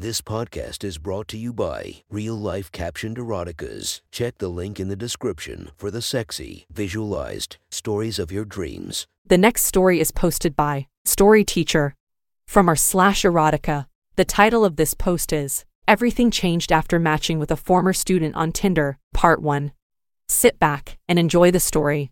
This 0.00 0.22
podcast 0.22 0.82
is 0.82 0.96
brought 0.96 1.28
to 1.28 1.36
you 1.36 1.52
by 1.52 1.96
Real 2.08 2.34
Life 2.34 2.72
Captioned 2.72 3.18
Eroticas. 3.18 4.00
Check 4.10 4.38
the 4.38 4.48
link 4.48 4.80
in 4.80 4.88
the 4.88 4.96
description 4.96 5.72
for 5.76 5.90
the 5.90 6.00
sexy, 6.00 6.64
visualized 6.72 7.58
stories 7.70 8.18
of 8.18 8.32
your 8.32 8.46
dreams. 8.46 9.06
The 9.26 9.36
next 9.36 9.66
story 9.66 10.00
is 10.00 10.10
posted 10.10 10.56
by 10.56 10.86
Story 11.04 11.44
Teacher 11.44 11.94
from 12.46 12.66
our 12.66 12.76
slash 12.76 13.24
erotica. 13.24 13.88
The 14.16 14.24
title 14.24 14.64
of 14.64 14.76
this 14.76 14.94
post 14.94 15.34
is 15.34 15.66
Everything 15.86 16.30
Changed 16.30 16.72
After 16.72 16.98
Matching 16.98 17.38
with 17.38 17.50
a 17.50 17.56
Former 17.56 17.92
Student 17.92 18.34
on 18.36 18.52
Tinder, 18.52 18.96
Part 19.12 19.42
1. 19.42 19.70
Sit 20.30 20.58
back 20.58 20.96
and 21.10 21.18
enjoy 21.18 21.50
the 21.50 21.60
story. 21.60 22.10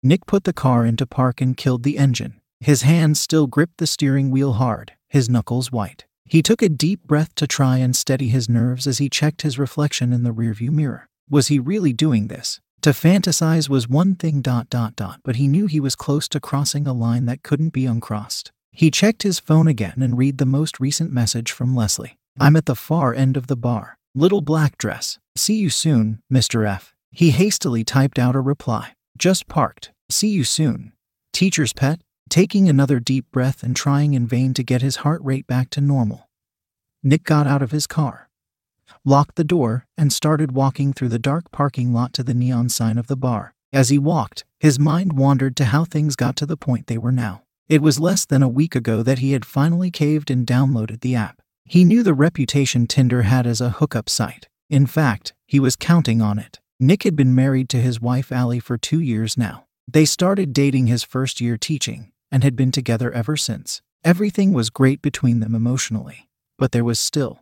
Nick 0.00 0.26
put 0.26 0.44
the 0.44 0.52
car 0.52 0.86
into 0.86 1.06
park 1.06 1.40
and 1.40 1.56
killed 1.56 1.82
the 1.82 1.98
engine. 1.98 2.40
His 2.60 2.82
hands 2.82 3.20
still 3.20 3.46
gripped 3.46 3.78
the 3.78 3.86
steering 3.86 4.30
wheel 4.30 4.52
hard, 4.54 4.92
his 5.08 5.28
knuckles 5.28 5.70
white. 5.70 6.04
He 6.24 6.42
took 6.42 6.62
a 6.62 6.68
deep 6.68 7.04
breath 7.04 7.34
to 7.36 7.46
try 7.46 7.78
and 7.78 7.94
steady 7.94 8.28
his 8.28 8.48
nerves 8.48 8.86
as 8.86 8.98
he 8.98 9.08
checked 9.08 9.42
his 9.42 9.58
reflection 9.58 10.12
in 10.12 10.24
the 10.24 10.32
rearview 10.32 10.70
mirror. 10.70 11.08
Was 11.30 11.48
he 11.48 11.58
really 11.58 11.92
doing 11.92 12.28
this? 12.28 12.60
To 12.82 12.90
fantasize 12.90 13.68
was 13.68 13.88
one 13.88 14.14
thing 14.14 14.42
dot 14.42 14.68
dot 14.70 14.96
dot, 14.96 15.20
but 15.24 15.36
he 15.36 15.48
knew 15.48 15.66
he 15.66 15.80
was 15.80 15.96
close 15.96 16.28
to 16.28 16.40
crossing 16.40 16.86
a 16.86 16.92
line 16.92 17.26
that 17.26 17.42
couldn't 17.42 17.72
be 17.72 17.86
uncrossed. 17.86 18.52
He 18.70 18.90
checked 18.90 19.22
his 19.22 19.38
phone 19.38 19.66
again 19.66 20.02
and 20.02 20.18
read 20.18 20.38
the 20.38 20.46
most 20.46 20.78
recent 20.78 21.12
message 21.12 21.50
from 21.50 21.74
Leslie. 21.74 22.18
I'm 22.38 22.56
at 22.56 22.66
the 22.66 22.76
far 22.76 23.14
end 23.14 23.36
of 23.36 23.46
the 23.46 23.56
bar. 23.56 23.98
Little 24.14 24.40
black 24.40 24.78
dress. 24.78 25.18
See 25.36 25.56
you 25.56 25.70
soon, 25.70 26.20
Mr. 26.32 26.68
F. 26.68 26.94
He 27.10 27.30
hastily 27.30 27.84
typed 27.84 28.18
out 28.18 28.36
a 28.36 28.40
reply. 28.40 28.92
Just 29.16 29.48
parked. 29.48 29.92
See 30.10 30.28
you 30.28 30.44
soon. 30.44 30.92
Teacher's 31.32 31.72
pet? 31.72 32.00
Taking 32.28 32.68
another 32.68 32.98
deep 32.98 33.30
breath 33.30 33.62
and 33.62 33.74
trying 33.74 34.14
in 34.14 34.26
vain 34.26 34.52
to 34.54 34.64
get 34.64 34.82
his 34.82 34.96
heart 34.96 35.22
rate 35.22 35.46
back 35.46 35.70
to 35.70 35.80
normal. 35.80 36.28
Nick 37.02 37.22
got 37.22 37.46
out 37.46 37.62
of 37.62 37.70
his 37.70 37.86
car, 37.86 38.28
locked 39.04 39.36
the 39.36 39.44
door, 39.44 39.86
and 39.96 40.12
started 40.12 40.52
walking 40.52 40.92
through 40.92 41.08
the 41.08 41.18
dark 41.18 41.50
parking 41.52 41.92
lot 41.92 42.12
to 42.14 42.24
the 42.24 42.34
neon 42.34 42.68
sign 42.68 42.98
of 42.98 43.06
the 43.06 43.16
bar. 43.16 43.54
As 43.72 43.90
he 43.90 43.98
walked, 43.98 44.44
his 44.58 44.78
mind 44.78 45.12
wandered 45.12 45.56
to 45.56 45.66
how 45.66 45.84
things 45.84 46.16
got 46.16 46.36
to 46.36 46.46
the 46.46 46.56
point 46.56 46.88
they 46.88 46.98
were 46.98 47.12
now. 47.12 47.42
It 47.68 47.80
was 47.80 48.00
less 48.00 48.24
than 48.24 48.42
a 48.42 48.48
week 48.48 48.74
ago 48.74 49.02
that 49.02 49.20
he 49.20 49.32
had 49.32 49.44
finally 49.44 49.90
caved 49.90 50.30
and 50.30 50.46
downloaded 50.46 51.00
the 51.00 51.14
app. 51.14 51.40
He 51.64 51.84
knew 51.84 52.02
the 52.02 52.14
reputation 52.14 52.86
Tinder 52.86 53.22
had 53.22 53.46
as 53.46 53.60
a 53.60 53.70
hookup 53.70 54.08
site. 54.08 54.48
In 54.68 54.86
fact, 54.86 55.32
he 55.46 55.60
was 55.60 55.76
counting 55.76 56.20
on 56.20 56.38
it. 56.38 56.60
Nick 56.78 57.04
had 57.04 57.16
been 57.16 57.34
married 57.34 57.68
to 57.70 57.80
his 57.80 58.00
wife 58.00 58.30
Allie 58.30 58.60
for 58.60 58.76
two 58.76 59.00
years 59.00 59.38
now. 59.38 59.64
They 59.88 60.04
started 60.04 60.52
dating 60.52 60.88
his 60.88 61.04
first 61.04 61.40
year 61.40 61.56
teaching 61.56 62.12
and 62.36 62.44
had 62.44 62.54
been 62.54 62.70
together 62.70 63.10
ever 63.12 63.34
since. 63.34 63.80
Everything 64.04 64.52
was 64.52 64.68
great 64.68 65.00
between 65.00 65.40
them 65.40 65.54
emotionally, 65.54 66.28
but 66.58 66.70
there 66.70 66.84
was 66.84 67.00
still 67.00 67.40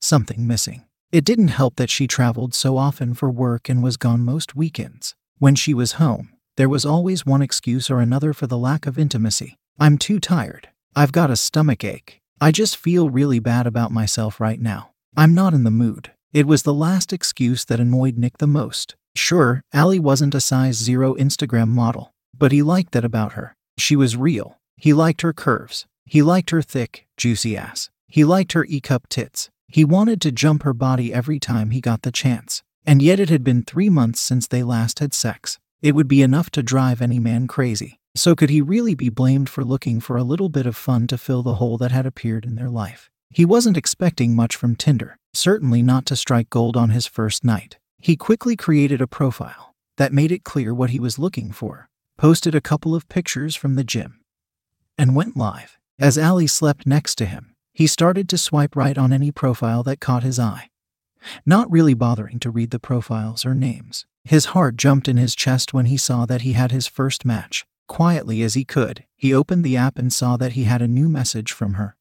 something 0.00 0.46
missing. 0.46 0.84
It 1.10 1.24
didn't 1.24 1.48
help 1.48 1.74
that 1.74 1.90
she 1.90 2.06
traveled 2.06 2.54
so 2.54 2.76
often 2.76 3.14
for 3.14 3.28
work 3.28 3.68
and 3.68 3.82
was 3.82 3.96
gone 3.96 4.24
most 4.24 4.54
weekends. 4.54 5.16
When 5.38 5.56
she 5.56 5.74
was 5.74 5.94
home, 5.94 6.28
there 6.56 6.68
was 6.68 6.86
always 6.86 7.26
one 7.26 7.42
excuse 7.42 7.90
or 7.90 7.98
another 7.98 8.32
for 8.32 8.46
the 8.46 8.56
lack 8.56 8.86
of 8.86 8.96
intimacy. 8.96 9.56
I'm 9.80 9.98
too 9.98 10.20
tired. 10.20 10.68
I've 10.94 11.10
got 11.10 11.32
a 11.32 11.34
stomach 11.34 11.82
ache. 11.82 12.20
I 12.40 12.52
just 12.52 12.76
feel 12.76 13.10
really 13.10 13.40
bad 13.40 13.66
about 13.66 13.90
myself 13.90 14.38
right 14.38 14.60
now. 14.60 14.92
I'm 15.16 15.34
not 15.34 15.52
in 15.52 15.64
the 15.64 15.72
mood. 15.72 16.12
It 16.32 16.46
was 16.46 16.62
the 16.62 16.72
last 16.72 17.12
excuse 17.12 17.64
that 17.64 17.80
annoyed 17.80 18.16
Nick 18.18 18.38
the 18.38 18.46
most. 18.46 18.94
Sure, 19.16 19.62
Allie 19.72 19.98
wasn't 19.98 20.36
a 20.36 20.40
size 20.40 20.76
zero 20.76 21.16
Instagram 21.16 21.70
model, 21.70 22.14
but 22.38 22.52
he 22.52 22.62
liked 22.62 22.92
that 22.92 23.04
about 23.04 23.32
her. 23.32 23.55
She 23.78 23.96
was 23.96 24.16
real. 24.16 24.58
He 24.76 24.92
liked 24.92 25.22
her 25.22 25.32
curves. 25.32 25.86
He 26.04 26.22
liked 26.22 26.50
her 26.50 26.62
thick, 26.62 27.06
juicy 27.16 27.56
ass. 27.56 27.90
He 28.08 28.24
liked 28.24 28.52
her 28.52 28.64
E 28.66 28.80
cup 28.80 29.08
tits. 29.08 29.50
He 29.68 29.84
wanted 29.84 30.20
to 30.22 30.32
jump 30.32 30.62
her 30.62 30.72
body 30.72 31.12
every 31.12 31.38
time 31.38 31.70
he 31.70 31.80
got 31.80 32.02
the 32.02 32.12
chance. 32.12 32.62
And 32.84 33.02
yet 33.02 33.18
it 33.18 33.30
had 33.30 33.42
been 33.42 33.62
three 33.62 33.90
months 33.90 34.20
since 34.20 34.46
they 34.46 34.62
last 34.62 35.00
had 35.00 35.12
sex. 35.12 35.58
It 35.82 35.94
would 35.94 36.08
be 36.08 36.22
enough 36.22 36.50
to 36.50 36.62
drive 36.62 37.02
any 37.02 37.18
man 37.18 37.46
crazy. 37.46 37.98
So 38.14 38.34
could 38.34 38.48
he 38.48 38.62
really 38.62 38.94
be 38.94 39.10
blamed 39.10 39.48
for 39.48 39.64
looking 39.64 40.00
for 40.00 40.16
a 40.16 40.22
little 40.22 40.48
bit 40.48 40.66
of 40.66 40.76
fun 40.76 41.06
to 41.08 41.18
fill 41.18 41.42
the 41.42 41.56
hole 41.56 41.76
that 41.78 41.92
had 41.92 42.06
appeared 42.06 42.44
in 42.44 42.54
their 42.54 42.70
life? 42.70 43.10
He 43.30 43.44
wasn't 43.44 43.76
expecting 43.76 44.34
much 44.34 44.56
from 44.56 44.76
Tinder, 44.76 45.18
certainly 45.34 45.82
not 45.82 46.06
to 46.06 46.16
strike 46.16 46.48
gold 46.48 46.76
on 46.76 46.90
his 46.90 47.06
first 47.06 47.44
night. 47.44 47.76
He 47.98 48.16
quickly 48.16 48.56
created 48.56 49.02
a 49.02 49.06
profile 49.06 49.74
that 49.96 50.12
made 50.12 50.32
it 50.32 50.44
clear 50.44 50.72
what 50.72 50.90
he 50.90 51.00
was 51.00 51.18
looking 51.18 51.52
for, 51.52 51.88
posted 52.18 52.54
a 52.54 52.60
couple 52.60 52.94
of 52.94 53.08
pictures 53.08 53.54
from 53.54 53.74
the 53.74 53.84
gym, 53.84 54.20
and 54.96 55.16
went 55.16 55.36
live. 55.36 55.78
As 55.98 56.18
Allie 56.18 56.46
slept 56.46 56.86
next 56.86 57.16
to 57.16 57.26
him, 57.26 57.54
he 57.72 57.86
started 57.86 58.28
to 58.28 58.38
swipe 58.38 58.74
right 58.74 58.96
on 58.96 59.12
any 59.12 59.30
profile 59.30 59.82
that 59.82 60.00
caught 60.00 60.22
his 60.22 60.38
eye, 60.38 60.70
not 61.44 61.70
really 61.70 61.94
bothering 61.94 62.38
to 62.40 62.50
read 62.50 62.70
the 62.70 62.78
profiles 62.78 63.44
or 63.44 63.54
names. 63.54 64.06
His 64.24 64.46
heart 64.46 64.76
jumped 64.76 65.08
in 65.08 65.16
his 65.16 65.34
chest 65.34 65.72
when 65.72 65.86
he 65.86 65.96
saw 65.96 66.26
that 66.26 66.42
he 66.42 66.54
had 66.54 66.72
his 66.72 66.86
first 66.86 67.24
match. 67.24 67.64
Quietly 67.86 68.42
as 68.42 68.54
he 68.54 68.64
could, 68.64 69.04
he 69.14 69.32
opened 69.32 69.62
the 69.62 69.76
app 69.76 69.98
and 69.98 70.12
saw 70.12 70.36
that 70.36 70.52
he 70.52 70.64
had 70.64 70.82
a 70.82 70.88
new 70.88 71.08
message 71.08 71.52
from 71.52 71.74
her. 71.74 71.96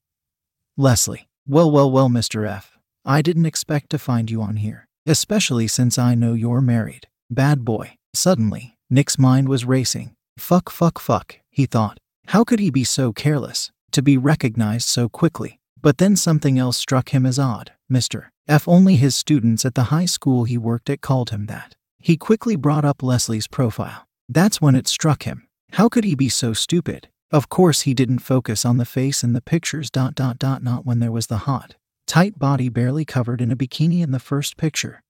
Leslie. 0.77 1.27
Well, 1.47 1.69
well, 1.69 1.91
well, 1.91 2.09
Mr. 2.09 2.47
F. 2.49 2.77
I 3.05 3.21
didn't 3.21 3.45
expect 3.45 3.91
to 3.91 3.99
find 3.99 4.31
you 4.31 4.41
on 4.41 4.55
here, 4.55 4.87
especially 5.05 5.67
since 5.67 5.99
I 5.99 6.15
know 6.15 6.33
you're 6.33 6.61
married. 6.61 7.07
Bad 7.29 7.63
boy. 7.63 7.97
Suddenly, 8.15 8.74
Nick's 8.89 9.17
mind 9.17 9.49
was 9.49 9.65
racing. 9.65 10.15
Fuck, 10.37 10.69
fuck, 10.69 10.99
fuck, 10.99 11.37
he 11.49 11.65
thought. 11.65 11.97
How 12.27 12.43
could 12.43 12.59
he 12.59 12.69
be 12.69 12.83
so 12.83 13.11
careless, 13.11 13.71
to 13.91 14.01
be 14.01 14.17
recognized 14.17 14.87
so 14.87 15.09
quickly? 15.09 15.59
But 15.81 15.97
then 15.97 16.15
something 16.15 16.59
else 16.59 16.77
struck 16.77 17.09
him 17.09 17.25
as 17.25 17.39
odd. 17.39 17.71
Mr. 17.91 18.27
F. 18.47 18.67
Only 18.67 18.95
his 18.95 19.15
students 19.15 19.65
at 19.65 19.73
the 19.73 19.85
high 19.85 20.05
school 20.05 20.43
he 20.43 20.57
worked 20.57 20.89
at 20.89 21.01
called 21.01 21.31
him 21.31 21.47
that. 21.47 21.75
He 21.99 22.15
quickly 22.15 22.55
brought 22.55 22.85
up 22.85 23.01
Leslie's 23.01 23.47
profile. 23.47 24.07
That's 24.29 24.61
when 24.61 24.75
it 24.75 24.87
struck 24.87 25.23
him. 25.23 25.47
How 25.71 25.89
could 25.89 26.03
he 26.03 26.13
be 26.13 26.29
so 26.29 26.53
stupid? 26.53 27.09
Of 27.31 27.49
course, 27.49 27.81
he 27.81 27.95
didn't 27.95 28.19
focus 28.19 28.65
on 28.65 28.77
the 28.77 28.85
face 28.85 29.23
in 29.23 29.33
the 29.33 29.41
pictures. 29.41 29.89
Dot 29.89 30.13
dot 30.13 30.37
dot. 30.37 30.61
Not 30.61 30.85
when 30.85 30.99
there 30.99 31.11
was 31.11 31.27
the 31.27 31.39
hot, 31.39 31.75
tight 32.05 32.37
body 32.37 32.69
barely 32.69 33.03
covered 33.03 33.41
in 33.41 33.51
a 33.51 33.55
bikini 33.55 34.03
in 34.03 34.11
the 34.11 34.19
first 34.19 34.57
picture, 34.57 35.01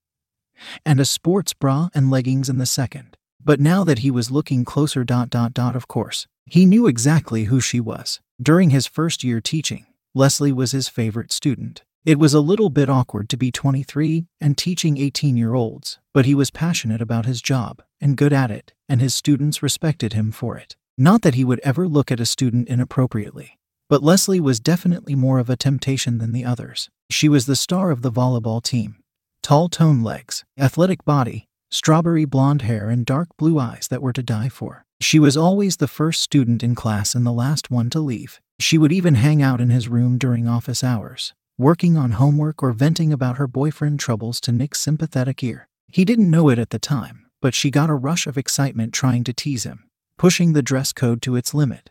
and 0.84 0.98
a 0.98 1.04
sports 1.04 1.52
bra 1.52 1.90
and 1.94 2.10
leggings 2.10 2.48
in 2.48 2.56
the 2.56 2.66
second. 2.66 3.18
But 3.46 3.60
now 3.60 3.84
that 3.84 4.00
he 4.00 4.10
was 4.10 4.32
looking 4.32 4.64
closer. 4.64 5.04
Dot 5.04 5.30
dot 5.30 5.54
dot. 5.54 5.76
Of 5.76 5.86
course, 5.86 6.26
he 6.46 6.66
knew 6.66 6.88
exactly 6.88 7.44
who 7.44 7.60
she 7.60 7.78
was. 7.78 8.20
During 8.42 8.70
his 8.70 8.88
first 8.88 9.22
year 9.22 9.40
teaching, 9.40 9.86
Leslie 10.16 10.50
was 10.50 10.72
his 10.72 10.88
favorite 10.88 11.30
student. 11.30 11.84
It 12.04 12.18
was 12.18 12.34
a 12.34 12.40
little 12.40 12.70
bit 12.70 12.90
awkward 12.90 13.28
to 13.28 13.36
be 13.36 13.52
23 13.52 14.26
and 14.40 14.58
teaching 14.58 14.98
18 14.98 15.36
year 15.36 15.54
olds, 15.54 16.00
but 16.12 16.24
he 16.24 16.34
was 16.34 16.50
passionate 16.50 17.00
about 17.00 17.24
his 17.24 17.40
job 17.40 17.82
and 18.00 18.16
good 18.16 18.32
at 18.32 18.50
it, 18.50 18.74
and 18.88 19.00
his 19.00 19.14
students 19.14 19.62
respected 19.62 20.12
him 20.12 20.32
for 20.32 20.58
it. 20.58 20.74
Not 20.98 21.22
that 21.22 21.36
he 21.36 21.44
would 21.44 21.60
ever 21.62 21.86
look 21.86 22.10
at 22.10 22.18
a 22.18 22.26
student 22.26 22.66
inappropriately, 22.66 23.60
but 23.88 24.02
Leslie 24.02 24.40
was 24.40 24.58
definitely 24.58 25.14
more 25.14 25.38
of 25.38 25.48
a 25.48 25.56
temptation 25.56 26.18
than 26.18 26.32
the 26.32 26.44
others. 26.44 26.90
She 27.10 27.28
was 27.28 27.46
the 27.46 27.54
star 27.54 27.92
of 27.92 28.02
the 28.02 28.10
volleyball 28.10 28.60
team. 28.60 28.96
Tall 29.40 29.68
toned 29.68 30.02
legs, 30.02 30.44
athletic 30.58 31.04
body, 31.04 31.46
strawberry 31.76 32.24
blonde 32.24 32.62
hair, 32.62 32.88
and 32.90 33.04
dark 33.04 33.28
blue 33.36 33.58
eyes 33.58 33.88
that 33.88 34.02
were 34.02 34.12
to 34.12 34.22
die 34.22 34.48
for. 34.48 34.84
She 35.00 35.18
was 35.18 35.36
always 35.36 35.76
the 35.76 35.88
first 35.88 36.22
student 36.22 36.62
in 36.62 36.74
class 36.74 37.14
and 37.14 37.26
the 37.26 37.32
last 37.32 37.70
one 37.70 37.90
to 37.90 38.00
leave. 38.00 38.40
She 38.58 38.78
would 38.78 38.92
even 38.92 39.16
hang 39.16 39.42
out 39.42 39.60
in 39.60 39.70
his 39.70 39.88
room 39.88 40.18
during 40.18 40.48
office 40.48 40.82
hours, 40.82 41.34
working 41.58 41.96
on 41.96 42.12
homework 42.12 42.62
or 42.62 42.72
venting 42.72 43.12
about 43.12 43.36
her 43.36 43.46
boyfriend 43.46 44.00
troubles 44.00 44.40
to 44.42 44.52
Nick's 44.52 44.80
sympathetic 44.80 45.42
ear. 45.44 45.68
He 45.88 46.04
didn't 46.04 46.30
know 46.30 46.48
it 46.48 46.58
at 46.58 46.70
the 46.70 46.78
time, 46.78 47.26
but 47.42 47.54
she 47.54 47.70
got 47.70 47.90
a 47.90 47.94
rush 47.94 48.26
of 48.26 48.38
excitement 48.38 48.92
trying 48.92 49.24
to 49.24 49.32
tease 49.32 49.64
him 49.64 49.86
pushing 50.18 50.52
the 50.52 50.62
dress 50.62 50.92
code 50.92 51.20
to 51.22 51.36
its 51.36 51.52
limit, 51.52 51.90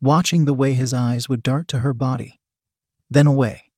watching 0.00 0.44
the 0.44 0.54
way 0.54 0.72
his 0.72 0.94
eyes 0.94 1.28
would 1.28 1.42
dart 1.42 1.68
to 1.68 1.80
her 1.80 1.92
body, 1.92 2.40
then 3.10 3.26
away, 3.26 3.70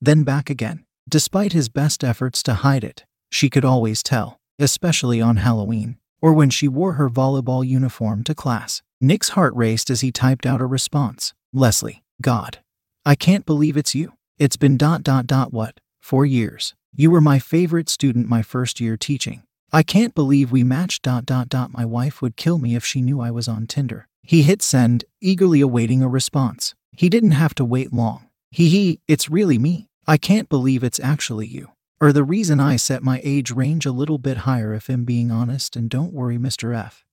then 0.00 0.24
back 0.24 0.48
again. 0.48 0.84
Despite 1.08 1.52
his 1.52 1.68
best 1.68 2.04
efforts 2.04 2.42
to 2.44 2.54
hide 2.54 2.84
it, 2.84 3.04
she 3.30 3.50
could 3.50 3.64
always 3.64 4.02
tell, 4.02 4.38
especially 4.58 5.20
on 5.20 5.36
Halloween, 5.36 5.98
or 6.20 6.32
when 6.32 6.50
she 6.50 6.68
wore 6.68 6.94
her 6.94 7.08
volleyball 7.08 7.66
uniform 7.66 8.24
to 8.24 8.34
class. 8.34 8.82
Nick's 9.00 9.30
heart 9.30 9.54
raced 9.56 9.90
as 9.90 10.00
he 10.00 10.12
typed 10.12 10.46
out 10.46 10.60
a 10.60 10.66
response 10.66 11.34
Leslie, 11.52 12.02
God, 12.20 12.58
I 13.04 13.14
can't 13.14 13.44
believe 13.44 13.76
it's 13.76 13.94
you. 13.94 14.12
It's 14.38 14.56
been 14.56 14.76
dot 14.76 15.02
dot 15.02 15.26
dot 15.26 15.52
what? 15.52 15.80
Four 16.00 16.24
years. 16.24 16.74
You 16.94 17.10
were 17.10 17.20
my 17.20 17.38
favorite 17.38 17.88
student 17.88 18.28
my 18.28 18.42
first 18.42 18.80
year 18.80 18.96
teaching. 18.96 19.42
I 19.72 19.82
can't 19.82 20.14
believe 20.14 20.52
we 20.52 20.62
matched 20.62 21.02
dot 21.02 21.26
dot 21.26 21.48
dot 21.48 21.72
my 21.72 21.84
wife 21.84 22.22
would 22.22 22.36
kill 22.36 22.58
me 22.58 22.74
if 22.74 22.84
she 22.84 23.02
knew 23.02 23.20
I 23.20 23.30
was 23.30 23.48
on 23.48 23.66
Tinder. 23.66 24.06
He 24.22 24.42
hit 24.42 24.62
send, 24.62 25.04
eagerly 25.20 25.60
awaiting 25.60 26.02
a 26.02 26.08
response. 26.08 26.74
He 26.92 27.08
didn't 27.08 27.32
have 27.32 27.54
to 27.56 27.64
wait 27.64 27.92
long. 27.92 28.28
Hee 28.50 28.68
hee, 28.68 29.00
it's 29.08 29.30
really 29.30 29.58
me. 29.58 29.88
I 30.06 30.16
can't 30.16 30.48
believe 30.48 30.84
it's 30.84 31.00
actually 31.00 31.46
you. 31.46 31.70
Or 32.02 32.12
the 32.12 32.24
reason 32.24 32.58
I 32.58 32.74
set 32.74 33.04
my 33.04 33.20
age 33.22 33.52
range 33.52 33.86
a 33.86 33.92
little 33.92 34.18
bit 34.18 34.38
higher 34.38 34.74
if 34.74 34.88
I'm 34.88 35.04
being 35.04 35.30
honest 35.30 35.76
and 35.76 35.88
don't 35.88 36.12
worry 36.12 36.36
Mr. 36.36 36.76
F. 36.76 37.04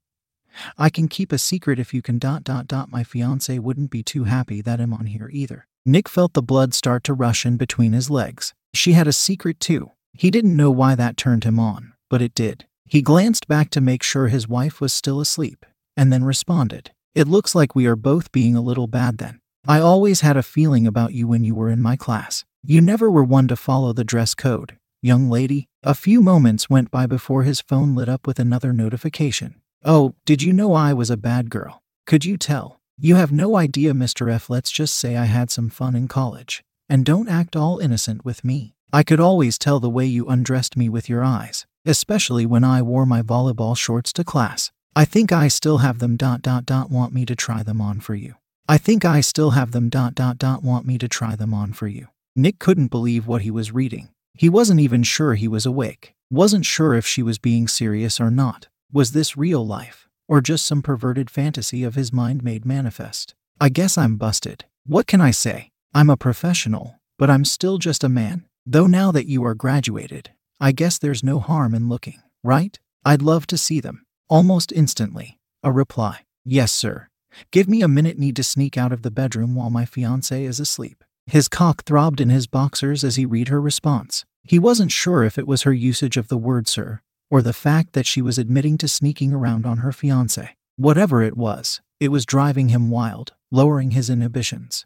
I 0.80 0.90
can 0.90 1.08
keep 1.08 1.32
a 1.32 1.38
secret 1.38 1.78
if 1.78 1.94
you 1.94 2.02
can 2.02 2.18
dot 2.18 2.44
dot 2.44 2.66
dot 2.66 2.90
my 2.90 3.04
fiance 3.04 3.60
wouldn't 3.60 3.92
be 3.92 4.02
too 4.02 4.24
happy 4.24 4.64
that 4.64 4.82
I'm 4.82 4.92
on 4.92 5.06
here 5.06 5.30
either. 5.32 5.68
Nick 5.86 6.10
felt 6.10 6.34
the 6.34 6.42
blood 6.42 6.74
start 6.74 7.04
to 7.04 7.14
rush 7.14 7.46
in 7.46 7.56
between 7.56 7.94
his 7.94 8.10
legs. 8.10 8.56
She 8.74 8.94
had 8.94 9.08
a 9.08 9.14
secret 9.14 9.60
too. 9.60 9.92
He 10.14 10.32
didn't 10.32 10.58
know 10.58 10.72
why 10.72 10.96
that 10.96 11.18
turned 11.18 11.44
him 11.44 11.60
on, 11.60 11.94
but 12.10 12.24
it 12.24 12.34
did. 12.34 12.66
He 12.88 13.04
glanced 13.04 13.48
back 13.48 13.70
to 13.70 13.82
make 13.82 14.02
sure 14.02 14.28
his 14.28 14.48
wife 14.48 14.82
was 14.82 14.92
still 14.92 15.22
asleep, 15.22 15.68
and 15.96 16.12
then 16.12 16.24
responded, 16.24 16.94
It 17.14 17.28
looks 17.28 17.54
like 17.54 17.76
we 17.76 17.86
are 17.86 17.96
both 17.96 18.32
being 18.32 18.56
a 18.56 18.62
little 18.62 18.88
bad 18.88 19.20
then. 19.20 19.40
I 19.68 19.82
always 19.82 20.22
had 20.22 20.36
a 20.36 20.42
feeling 20.42 20.88
about 20.88 21.14
you 21.14 21.28
when 21.28 21.44
you 21.44 21.54
were 21.54 21.70
in 21.70 21.80
my 21.80 21.96
class. 21.96 22.44
You 22.64 22.82
never 22.82 23.10
were 23.10 23.24
one 23.24 23.48
to 23.50 23.56
follow 23.56 23.94
the 23.94 24.04
dress 24.04 24.34
code, 24.36 24.79
young 25.02 25.30
lady. 25.30 25.68
A 25.84 25.94
few 25.94 26.22
moments 26.22 26.70
went 26.70 26.92
by 26.92 27.06
before 27.06 27.44
his 27.44 27.62
phone 27.62 27.96
lit 27.96 28.10
up 28.10 28.28
with 28.28 28.40
another 28.40 28.74
notification. 28.74 29.62
Oh, 29.84 30.16
did 30.26 30.42
you 30.42 30.52
know 30.52 30.74
I 30.74 30.94
was 30.94 31.10
a 31.10 31.18
bad 31.18 31.50
girl? 31.50 31.82
Could 32.06 32.26
you 32.26 32.38
tell? 32.38 32.80
You 32.98 33.16
have 33.16 33.32
no 33.32 33.56
idea, 33.56 33.94
Mr. 33.94 34.32
F. 34.32 34.50
Let's 34.50 34.72
just 34.72 34.96
say 34.96 35.16
I 35.16 35.26
had 35.26 35.50
some 35.50 35.70
fun 35.70 35.96
in 35.96 36.08
college. 36.08 36.64
And 36.90 37.06
don't 37.06 37.30
act 37.30 37.56
all 37.56 37.80
innocent 37.80 38.26
with 38.26 38.44
me. 38.44 38.74
I 38.92 39.04
could 39.04 39.20
always 39.20 39.58
tell 39.58 39.80
the 39.80 39.90
way 39.90 40.06
you 40.06 40.28
undressed 40.28 40.76
me 40.76 40.90
with 40.90 41.08
your 41.08 41.24
eyes, 41.24 41.66
especially 41.86 42.46
when 42.46 42.64
I 42.64 42.82
wore 42.82 43.06
my 43.06 43.22
volleyball 43.22 43.78
shorts 43.78 44.12
to 44.14 44.24
class. 44.24 44.72
I 44.96 45.06
think 45.06 45.32
I 45.32 45.48
still 45.48 45.78
have 45.78 46.00
them 46.00 46.18
dot 46.18 46.42
dot 46.42 46.66
dot 46.66 46.90
want 46.90 47.14
me 47.14 47.26
to 47.26 47.36
try 47.36 47.64
them 47.64 47.80
on 47.80 48.00
for 48.00 48.16
you. 48.16 48.34
I 48.68 48.78
think 48.78 49.06
I 49.06 49.22
still 49.22 49.52
have 49.52 49.72
them 49.72 49.90
dot 49.90 50.16
dot 50.16 50.38
dot 50.38 50.64
want 50.64 50.86
me 50.86 50.98
to 50.98 51.08
try 51.08 51.36
them 51.36 51.54
on 51.54 51.72
for 51.72 51.88
you. 51.88 52.08
Nick 52.36 52.60
couldn't 52.60 52.88
believe 52.88 53.28
what 53.28 53.44
he 53.44 53.52
was 53.52 53.72
reading. 53.72 54.10
He 54.40 54.48
wasn't 54.48 54.80
even 54.80 55.04
sure 55.04 55.34
he 55.34 55.50
was 55.50 55.66
awake, 55.66 56.14
wasn't 56.30 56.66
sure 56.66 56.94
if 56.94 57.06
she 57.06 57.22
was 57.22 57.38
being 57.38 57.68
serious 57.68 58.22
or 58.22 58.32
not. 58.32 58.70
Was 58.90 59.12
this 59.12 59.36
real 59.36 59.68
life, 59.68 60.08
or 60.30 60.40
just 60.40 60.66
some 60.66 60.82
perverted 60.82 61.30
fantasy 61.30 61.84
of 61.84 61.96
his 61.96 62.14
mind 62.14 62.42
made 62.42 62.66
manifest? 62.66 63.36
I 63.60 63.68
guess 63.68 63.98
I'm 63.98 64.16
busted. 64.16 64.64
What 64.86 65.08
can 65.08 65.20
I 65.20 65.32
say? 65.32 65.72
I'm 65.94 66.10
a 66.10 66.16
professional, 66.16 67.02
but 67.18 67.30
I'm 67.30 67.44
still 67.44 67.80
just 67.80 68.02
a 68.02 68.08
man. 68.08 68.46
Though 68.66 68.88
now 68.88 69.12
that 69.12 69.28
you 69.28 69.44
are 69.44 69.54
graduated, 69.54 70.30
I 70.58 70.72
guess 70.72 70.98
there's 70.98 71.22
no 71.22 71.40
harm 71.40 71.76
in 71.76 71.90
looking, 71.90 72.22
right? 72.42 72.80
I'd 73.04 73.22
love 73.22 73.46
to 73.48 73.58
see 73.58 73.82
them. 73.82 74.06
Almost 74.30 74.72
instantly, 74.72 75.38
a 75.64 75.72
reply. 75.74 76.20
Yes, 76.46 76.72
sir. 76.72 77.10
Give 77.52 77.68
me 77.68 77.82
a 77.82 77.90
minute, 77.90 78.18
need 78.18 78.38
to 78.38 78.46
sneak 78.46 78.78
out 78.78 78.94
of 78.94 79.02
the 79.02 79.12
bedroom 79.12 79.54
while 79.54 79.70
my 79.70 79.84
fiance 79.84 80.42
is 80.46 80.62
asleep. 80.62 81.04
His 81.26 81.50
cock 81.50 81.84
throbbed 81.84 82.22
in 82.22 82.30
his 82.30 82.48
boxers 82.48 83.04
as 83.04 83.18
he 83.18 83.26
read 83.26 83.50
her 83.50 83.62
response. 83.62 84.26
He 84.44 84.60
wasn't 84.60 84.92
sure 84.92 85.24
if 85.24 85.38
it 85.38 85.48
was 85.48 85.64
her 85.64 85.74
usage 85.74 86.18
of 86.18 86.28
the 86.28 86.38
word 86.38 86.68
sir, 86.68 87.02
or 87.30 87.42
the 87.42 87.54
fact 87.54 87.94
that 87.94 88.06
she 88.06 88.22
was 88.22 88.38
admitting 88.38 88.78
to 88.80 88.88
sneaking 88.88 89.34
around 89.34 89.66
on 89.66 89.80
her 89.80 89.92
fiance. 89.92 90.56
Whatever 90.78 91.22
it 91.22 91.38
was, 91.38 91.82
it 92.00 92.10
was 92.10 92.26
driving 92.26 92.70
him 92.70 92.90
wild, 92.90 93.34
lowering 93.52 93.92
his 93.92 94.10
inhibitions, 94.10 94.86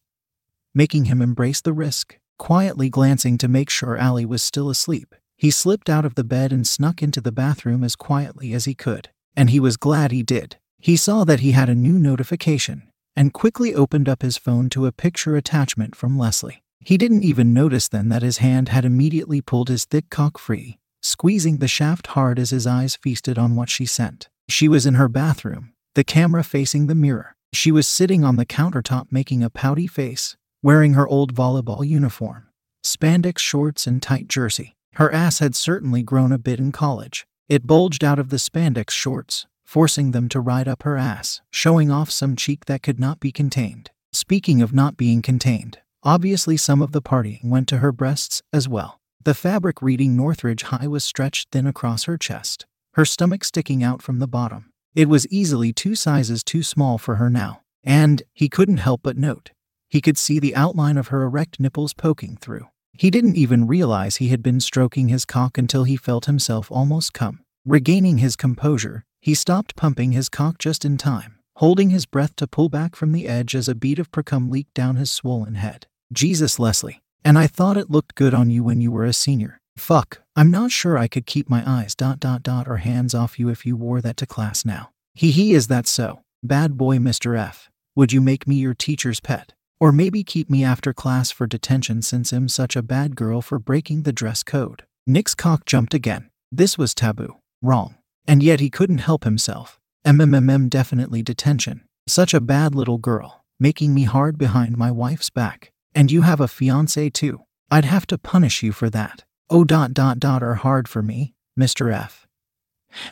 making 0.74 1.06
him 1.06 1.22
embrace 1.22 1.62
the 1.62 1.74
risk. 1.74 2.18
Quietly 2.40 2.90
glancing 2.90 3.38
to 3.38 3.48
make 3.48 3.70
sure 3.70 3.96
Allie 3.96 4.26
was 4.26 4.42
still 4.42 4.70
asleep, 4.70 5.16
he 5.38 5.52
slipped 5.52 5.90
out 5.90 6.04
of 6.04 6.16
the 6.16 6.24
bed 6.24 6.52
and 6.52 6.68
snuck 6.68 7.04
into 7.04 7.22
the 7.22 7.32
bathroom 7.32 7.84
as 7.84 7.96
quietly 7.96 8.54
as 8.54 8.66
he 8.66 8.74
could. 8.74 9.10
And 9.36 9.50
he 9.50 9.60
was 9.60 9.78
glad 9.78 10.12
he 10.12 10.24
did. 10.24 10.58
He 10.80 10.98
saw 10.98 11.24
that 11.26 11.42
he 11.42 11.52
had 11.52 11.70
a 11.70 11.76
new 11.76 12.00
notification 12.00 12.90
and 13.16 13.34
quickly 13.34 13.76
opened 13.76 14.10
up 14.10 14.22
his 14.24 14.38
phone 14.38 14.70
to 14.70 14.88
a 14.88 14.92
picture 14.92 15.36
attachment 15.36 15.96
from 15.96 16.18
Leslie. 16.18 16.63
He 16.86 16.98
didn't 16.98 17.24
even 17.24 17.54
notice 17.54 17.88
then 17.88 18.10
that 18.10 18.24
his 18.24 18.40
hand 18.40 18.70
had 18.70 18.84
immediately 18.84 19.42
pulled 19.42 19.70
his 19.70 19.86
thick 19.86 20.10
cock 20.10 20.38
free, 20.38 20.80
squeezing 21.02 21.58
the 21.58 21.68
shaft 21.68 22.08
hard 22.08 22.38
as 22.38 22.50
his 22.50 22.68
eyes 22.68 22.96
feasted 22.96 23.38
on 23.38 23.56
what 23.56 23.70
she 23.70 23.86
sent. 23.86 24.30
She 24.50 24.68
was 24.68 24.86
in 24.86 24.96
her 24.96 25.08
bathroom, 25.08 25.74
the 25.96 26.04
camera 26.04 26.44
facing 26.44 26.88
the 26.88 26.96
mirror. 26.96 27.36
She 27.54 27.72
was 27.72 27.88
sitting 27.88 28.24
on 28.24 28.36
the 28.36 28.46
countertop 28.46 29.08
making 29.12 29.44
a 29.44 29.50
pouty 29.50 29.88
face, 29.88 30.36
wearing 30.62 30.94
her 30.94 31.08
old 31.08 31.34
volleyball 31.34 31.88
uniform, 31.88 32.50
spandex 32.84 33.40
shorts, 33.40 33.88
and 33.88 34.02
tight 34.02 34.28
jersey. 34.28 34.76
Her 34.96 35.12
ass 35.12 35.40
had 35.40 35.56
certainly 35.56 36.04
grown 36.04 36.32
a 36.32 36.38
bit 36.38 36.60
in 36.60 36.72
college. 36.72 37.26
It 37.48 37.68
bulged 37.68 38.04
out 38.04 38.20
of 38.20 38.30
the 38.30 38.38
spandex 38.38 38.92
shorts, 38.92 39.46
forcing 39.64 40.12
them 40.12 40.30
to 40.30 40.40
ride 40.40 40.68
up 40.68 40.84
her 40.84 40.98
ass, 40.98 41.42
showing 41.50 41.90
off 41.90 42.12
some 42.12 42.36
cheek 42.36 42.66
that 42.66 42.84
could 42.84 43.00
not 43.00 43.20
be 43.20 43.32
contained. 43.32 43.92
Speaking 44.12 44.62
of 44.62 44.74
not 44.74 44.98
being 44.98 45.22
contained, 45.22 45.80
obviously 46.04 46.58
some 46.58 46.82
of 46.82 46.92
the 46.92 47.02
partying 47.02 47.46
went 47.46 47.68
to 47.70 47.78
her 47.78 47.92
breasts 47.92 48.42
as 48.52 48.68
well. 48.68 49.00
The 49.24 49.34
fabric 49.34 49.82
reading 49.82 50.16
Northridge 50.16 50.64
High 50.64 50.88
was 50.88 51.04
stretched 51.04 51.52
thin 51.52 51.66
across 51.66 52.04
her 52.04 52.18
chest, 52.18 52.66
her 52.94 53.06
stomach 53.06 53.44
sticking 53.44 53.84
out 53.84 54.02
from 54.02 54.20
the 54.20 54.28
bottom. 54.28 54.72
It 54.96 55.10
was 55.10 55.28
easily 55.28 55.74
two 55.74 55.96
sizes 55.96 56.44
too 56.44 56.62
small 56.62 56.98
for 56.98 57.16
her 57.16 57.30
now, 57.30 57.62
and 57.84 58.22
he 58.34 58.50
couldn't 58.50 58.78
help 58.78 59.02
but 59.04 59.18
note. 59.18 59.52
He 59.90 60.02
could 60.02 60.18
see 60.18 60.40
the 60.40 60.56
outline 60.56 60.98
of 60.98 61.08
her 61.08 61.24
erect 61.24 61.60
nipples 61.60 61.94
poking 61.94 62.38
through. 62.38 62.68
He 62.92 63.10
didn't 63.10 63.38
even 63.38 63.66
realize 63.66 64.18
he 64.18 64.28
had 64.28 64.44
been 64.44 64.60
stroking 64.60 65.08
his 65.08 65.26
cock 65.26 65.58
until 65.58 65.84
he 65.84 65.96
felt 65.96 66.26
himself 66.26 66.72
almost 66.72 67.14
come. 67.14 67.40
Regaining 67.66 68.18
his 68.18 68.36
composure, 68.36 69.06
he 69.22 69.34
stopped 69.34 69.76
pumping 69.76 70.12
his 70.12 70.30
cock 70.30 70.58
just 70.60 70.84
in 70.84 70.98
time, 70.98 71.40
holding 71.56 71.90
his 71.92 72.06
breath 72.06 72.36
to 72.36 72.46
pull 72.48 72.70
back 72.70 72.96
from 72.96 73.14
the 73.14 73.28
edge 73.28 73.56
as 73.56 73.68
a 73.70 73.76
bead 73.76 74.00
of 74.00 74.12
precum 74.12 74.52
leaked 74.52 74.74
down 74.74 74.98
his 74.98 75.12
swollen 75.12 75.56
head. 75.56 75.88
Jesus, 76.14 76.60
Leslie. 76.60 77.02
And 77.26 77.38
I 77.38 77.48
thought 77.48 77.78
it 77.78 77.90
looked 77.90 78.16
good 78.16 78.34
on 78.34 78.50
you 78.50 78.64
when 78.64 78.82
you 78.82 78.92
were 78.92 79.06
a 79.06 79.14
senior. 79.14 79.60
Fuck, 79.78 80.22
I'm 80.36 80.52
not 80.52 80.72
sure 80.72 80.98
I 80.98 81.08
could 81.08 81.26
keep 81.26 81.50
my 81.50 81.64
eyes 81.66 81.96
dot 81.96 82.20
dot 82.20 82.44
dot 82.44 82.68
or 82.68 82.78
hands 82.78 83.16
off 83.16 83.40
you 83.40 83.50
if 83.50 83.66
you 83.66 83.76
wore 83.76 84.02
that 84.02 84.18
to 84.18 84.26
class 84.26 84.66
now. 84.66 84.92
Hee 85.16 85.32
hee, 85.32 85.54
is 85.54 85.68
that 85.68 85.88
so? 85.88 86.22
Bad 86.44 86.78
boy, 86.78 86.98
Mr. 86.98 87.38
F. 87.38 87.70
Would 87.96 88.14
you 88.14 88.22
make 88.22 88.48
me 88.48 88.56
your 88.56 88.74
teacher's 88.74 89.20
pet? 89.20 89.54
Or 89.80 89.92
maybe 89.92 90.24
keep 90.24 90.50
me 90.50 90.64
after 90.64 90.94
class 90.94 91.32
for 91.32 91.48
detention 91.48 92.02
since 92.02 92.32
I'm 92.32 92.48
such 92.48 92.76
a 92.76 92.82
bad 92.82 93.16
girl 93.16 93.42
for 93.42 93.60
breaking 93.60 94.04
the 94.04 94.14
dress 94.14 94.44
code. 94.44 94.84
Nick's 95.06 95.36
cock 95.36 95.66
jumped 95.66 95.94
again. 95.94 96.30
This 96.52 96.78
was 96.78 96.94
taboo. 96.94 97.38
Wrong. 97.62 97.96
And 98.28 98.42
yet 98.42 98.60
he 98.60 98.70
couldn't 98.70 99.00
help 99.00 99.24
himself. 99.26 99.80
MMMM 100.06 100.70
definitely 100.70 101.22
detention. 101.22 101.82
Such 102.08 102.34
a 102.34 102.42
bad 102.42 102.76
little 102.76 102.98
girl, 102.98 103.44
making 103.60 103.94
me 103.94 104.04
hard 104.04 104.38
behind 104.38 104.78
my 104.78 104.92
wife's 104.92 105.30
back. 105.30 105.73
And 105.96 106.12
you 106.12 106.22
have 106.22 106.40
a 106.40 106.48
fiance 106.48 107.10
too. 107.10 107.42
I'd 107.70 107.86
have 107.86 108.08
to 108.08 108.18
punish 108.18 108.64
you 108.64 108.72
for 108.72 108.90
that. 108.90 109.24
Oh 109.50 109.64
dot 109.64 109.94
dot 109.94 110.20
dot 110.20 110.42
are 110.44 110.56
hard 110.56 110.88
for 110.88 111.02
me, 111.02 111.34
Mr. 111.60 111.94
F. 111.94 112.28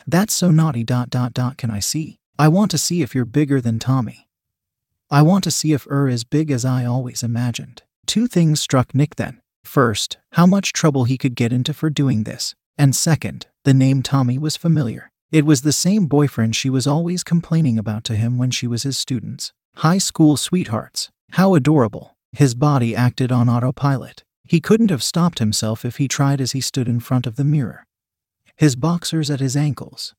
That's 0.06 0.32
so 0.32 0.50
naughty 0.50 0.84
dot 0.84 1.10
dot 1.10 1.34
dot 1.34 1.56
can 1.56 1.70
I 1.70 1.80
see? 1.80 2.18
I 2.38 2.48
want 2.48 2.70
to 2.72 2.78
see 2.78 3.02
if 3.02 3.14
you're 3.14 3.24
bigger 3.24 3.60
than 3.60 3.78
Tommy. 3.78 4.28
I 5.10 5.22
want 5.22 5.44
to 5.44 5.50
see 5.50 5.72
if 5.72 5.86
Ur 5.86 6.08
is 6.08 6.24
big 6.24 6.50
as 6.50 6.64
I 6.64 6.84
always 6.84 7.22
imagined. 7.22 7.82
Two 8.06 8.26
things 8.26 8.60
struck 8.60 8.94
Nick 8.94 9.16
then. 9.16 9.40
First, 9.64 10.18
how 10.32 10.46
much 10.46 10.72
trouble 10.72 11.04
he 11.04 11.18
could 11.18 11.34
get 11.34 11.52
into 11.52 11.74
for 11.74 11.90
doing 11.90 12.24
this. 12.24 12.54
And 12.78 12.96
second, 12.96 13.46
the 13.64 13.74
name 13.74 14.02
Tommy 14.02 14.38
was 14.38 14.56
familiar. 14.56 15.10
It 15.30 15.44
was 15.46 15.62
the 15.62 15.72
same 15.72 16.06
boyfriend 16.06 16.56
she 16.56 16.70
was 16.70 16.86
always 16.86 17.22
complaining 17.22 17.78
about 17.78 18.04
to 18.04 18.16
him 18.16 18.38
when 18.38 18.50
she 18.50 18.66
was 18.66 18.82
his 18.82 18.98
students. 18.98 19.52
High 19.76 19.98
school 19.98 20.36
sweethearts. 20.36 21.10
How 21.32 21.54
adorable. 21.54 22.16
His 22.32 22.54
body 22.54 22.96
acted 22.96 23.30
on 23.30 23.48
autopilot. 23.48 24.24
He 24.44 24.60
couldn't 24.60 24.90
have 24.90 25.02
stopped 25.02 25.38
himself 25.38 25.84
if 25.84 25.96
he 25.96 26.08
tried 26.08 26.40
as 26.40 26.52
he 26.52 26.60
stood 26.60 26.88
in 26.88 27.00
front 27.00 27.26
of 27.26 27.36
the 27.36 27.44
mirror. 27.44 27.86
His 28.56 28.76
boxers 28.76 29.30
at 29.30 29.40
his 29.40 29.56
ankles, 29.56 30.14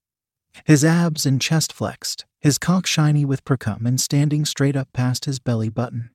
his 0.65 0.85
abs 0.85 1.25
and 1.25 1.41
chest 1.41 1.73
flexed, 1.73 2.25
his 2.39 2.57
cock 2.57 2.85
shiny 2.85 3.25
with 3.25 3.45
precum 3.45 3.85
and 3.85 3.99
standing 3.99 4.45
straight 4.45 4.75
up 4.75 4.89
past 4.93 5.25
his 5.25 5.39
belly 5.39 5.69
button. 5.69 6.11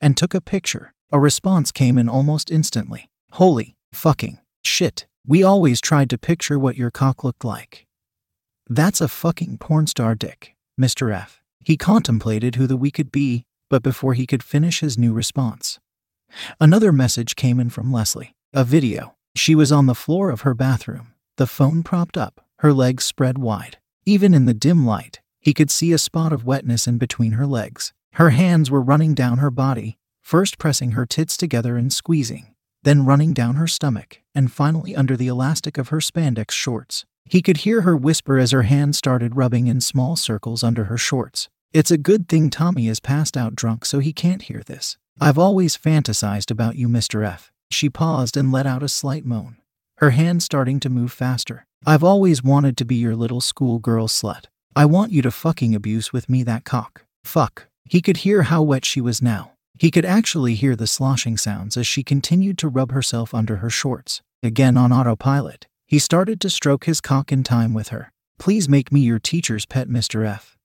And 0.00 0.16
took 0.16 0.34
a 0.34 0.40
picture. 0.40 0.92
A 1.10 1.18
response 1.18 1.72
came 1.72 1.98
in 1.98 2.08
almost 2.08 2.50
instantly. 2.50 3.10
Holy 3.32 3.76
fucking 3.92 4.38
shit. 4.64 5.06
We 5.26 5.42
always 5.42 5.80
tried 5.80 6.10
to 6.10 6.18
picture 6.18 6.58
what 6.58 6.76
your 6.76 6.90
cock 6.90 7.24
looked 7.24 7.44
like. 7.44 7.86
That's 8.68 9.00
a 9.00 9.08
fucking 9.08 9.58
porn 9.58 9.86
star 9.86 10.14
dick, 10.14 10.54
Mr. 10.80 11.14
F. 11.14 11.42
He 11.60 11.76
contemplated 11.76 12.56
who 12.56 12.66
the 12.66 12.76
we 12.76 12.90
could 12.90 13.10
be, 13.10 13.46
but 13.68 13.82
before 13.82 14.14
he 14.14 14.26
could 14.26 14.42
finish 14.42 14.80
his 14.80 14.98
new 14.98 15.12
response, 15.12 15.78
another 16.60 16.92
message 16.92 17.36
came 17.36 17.60
in 17.60 17.70
from 17.70 17.92
Leslie. 17.92 18.34
A 18.52 18.64
video. 18.64 19.14
She 19.34 19.54
was 19.54 19.72
on 19.72 19.86
the 19.86 19.94
floor 19.94 20.30
of 20.30 20.42
her 20.42 20.54
bathroom, 20.54 21.14
the 21.36 21.46
phone 21.46 21.82
propped 21.82 22.16
up, 22.16 22.40
her 22.58 22.72
legs 22.72 23.04
spread 23.04 23.38
wide. 23.38 23.78
Even 24.06 24.32
in 24.32 24.44
the 24.44 24.54
dim 24.54 24.86
light, 24.86 25.20
he 25.40 25.52
could 25.52 25.70
see 25.70 25.92
a 25.92 25.98
spot 25.98 26.32
of 26.32 26.44
wetness 26.44 26.86
in 26.86 26.98
between 26.98 27.32
her 27.32 27.46
legs. 27.46 27.92
Her 28.12 28.30
hands 28.30 28.70
were 28.70 28.80
running 28.80 29.14
down 29.14 29.38
her 29.38 29.50
body, 29.50 29.98
first 30.22 30.58
pressing 30.58 30.92
her 30.92 31.04
tits 31.04 31.36
together 31.36 31.76
and 31.76 31.92
squeezing, 31.92 32.54
then 32.84 33.04
running 33.04 33.32
down 33.32 33.56
her 33.56 33.66
stomach, 33.66 34.20
and 34.34 34.52
finally 34.52 34.94
under 34.94 35.16
the 35.16 35.26
elastic 35.26 35.76
of 35.76 35.88
her 35.88 35.98
spandex 35.98 36.52
shorts. 36.52 37.04
He 37.24 37.42
could 37.42 37.58
hear 37.58 37.80
her 37.80 37.96
whisper 37.96 38.38
as 38.38 38.52
her 38.52 38.62
hands 38.62 38.98
started 38.98 39.36
rubbing 39.36 39.66
in 39.66 39.80
small 39.80 40.14
circles 40.14 40.62
under 40.62 40.84
her 40.84 40.98
shorts. 40.98 41.48
It's 41.74 41.90
a 41.90 41.98
good 41.98 42.28
thing 42.28 42.50
Tommy 42.50 42.86
is 42.86 43.00
passed 43.00 43.36
out 43.36 43.56
drunk 43.56 43.84
so 43.84 43.98
he 43.98 44.12
can't 44.12 44.42
hear 44.42 44.62
this. 44.64 44.96
I've 45.20 45.38
always 45.38 45.76
fantasized 45.76 46.52
about 46.52 46.76
you, 46.76 46.88
Mr. 46.88 47.26
F. 47.26 47.50
She 47.68 47.90
paused 47.90 48.36
and 48.36 48.52
let 48.52 48.64
out 48.64 48.84
a 48.84 48.88
slight 48.88 49.24
moan, 49.24 49.56
her 49.96 50.10
hand 50.10 50.44
starting 50.44 50.78
to 50.78 50.88
move 50.88 51.10
faster. 51.10 51.66
I've 51.84 52.04
always 52.04 52.44
wanted 52.44 52.76
to 52.76 52.84
be 52.84 52.94
your 52.94 53.16
little 53.16 53.40
schoolgirl 53.40 54.06
slut. 54.06 54.44
I 54.76 54.84
want 54.84 55.10
you 55.10 55.20
to 55.22 55.32
fucking 55.32 55.74
abuse 55.74 56.12
with 56.12 56.28
me 56.28 56.44
that 56.44 56.62
cock. 56.62 57.06
Fuck. 57.24 57.66
He 57.84 58.00
could 58.00 58.18
hear 58.18 58.44
how 58.44 58.62
wet 58.62 58.84
she 58.84 59.00
was 59.00 59.20
now, 59.20 59.50
He 59.76 59.90
could 59.90 60.04
actually 60.04 60.54
hear 60.54 60.76
the 60.76 60.86
sloshing 60.86 61.36
sounds 61.36 61.76
as 61.76 61.88
she 61.88 62.04
continued 62.04 62.56
to 62.58 62.68
rub 62.68 62.92
herself 62.92 63.34
under 63.34 63.56
her 63.56 63.70
shorts. 63.70 64.22
Again 64.44 64.76
on 64.76 64.92
autopilot, 64.92 65.66
he 65.88 65.98
started 65.98 66.40
to 66.42 66.50
stroke 66.50 66.84
his 66.84 67.00
cock 67.00 67.32
in 67.32 67.42
time 67.42 67.74
with 67.74 67.88
her. 67.88 68.12
Please 68.38 68.68
make 68.68 68.92
me 68.92 69.00
your 69.00 69.18
teacher's 69.18 69.66
pet, 69.66 69.88
Mr. 69.88 70.24
F. 70.24 70.56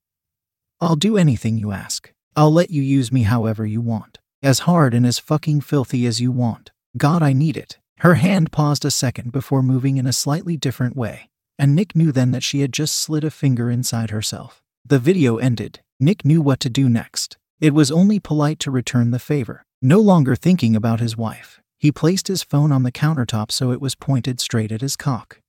I'll 0.81 0.95
do 0.95 1.17
anything 1.17 1.57
you 1.57 1.71
ask. 1.71 2.13
I'll 2.37 2.53
let 2.53 2.69
you 2.69 2.81
use 2.81 3.11
me 3.11 3.23
however 3.23 3.65
you 3.65 3.81
want. 3.81 4.19
As 4.41 4.59
hard 4.59 4.93
and 4.93 5.05
as 5.05 5.19
fucking 5.19 5.59
filthy 5.61 6.05
as 6.05 6.21
you 6.21 6.31
want. 6.31 6.71
God, 6.97 7.21
I 7.21 7.33
need 7.33 7.57
it. 7.57 7.79
Her 7.97 8.15
hand 8.15 8.53
paused 8.53 8.85
a 8.85 8.91
second 8.91 9.33
before 9.33 9.61
moving 9.61 9.97
in 9.97 10.07
a 10.07 10.13
slightly 10.13 10.55
different 10.55 10.95
way, 10.95 11.29
and 11.57 11.75
Nick 11.75 11.97
knew 11.97 12.13
then 12.13 12.31
that 12.31 12.43
she 12.43 12.61
had 12.61 12.71
just 12.71 12.95
slid 12.95 13.25
a 13.25 13.31
finger 13.31 13.69
inside 13.69 14.09
herself. 14.09 14.61
The 14.85 14.99
video 14.99 15.35
ended. 15.35 15.81
Nick 15.99 16.23
knew 16.23 16.41
what 16.41 16.61
to 16.61 16.69
do 16.69 16.87
next. 16.87 17.37
It 17.59 17.73
was 17.73 17.91
only 17.91 18.21
polite 18.21 18.59
to 18.59 18.71
return 18.71 19.11
the 19.11 19.19
favor. 19.19 19.65
No 19.81 19.99
longer 19.99 20.33
thinking 20.33 20.77
about 20.77 21.01
his 21.01 21.17
wife, 21.17 21.59
he 21.77 21.91
placed 21.91 22.29
his 22.29 22.41
phone 22.41 22.71
on 22.71 22.83
the 22.83 22.91
countertop 22.91 23.51
so 23.51 23.71
it 23.71 23.81
was 23.81 23.95
pointed 23.95 24.39
straight 24.39 24.71
at 24.71 24.81
his 24.81 24.95
cock 24.95 25.41